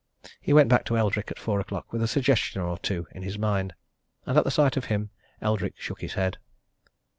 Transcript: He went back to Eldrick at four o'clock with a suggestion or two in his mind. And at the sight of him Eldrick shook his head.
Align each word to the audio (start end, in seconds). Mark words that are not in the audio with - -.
He 0.41 0.51
went 0.51 0.67
back 0.67 0.83
to 0.85 0.97
Eldrick 0.97 1.29
at 1.29 1.37
four 1.37 1.59
o'clock 1.59 1.93
with 1.93 2.01
a 2.01 2.07
suggestion 2.07 2.59
or 2.59 2.79
two 2.79 3.05
in 3.11 3.21
his 3.21 3.37
mind. 3.37 3.75
And 4.25 4.35
at 4.35 4.43
the 4.43 4.49
sight 4.49 4.75
of 4.75 4.85
him 4.85 5.11
Eldrick 5.43 5.75
shook 5.77 6.01
his 6.01 6.13
head. 6.15 6.39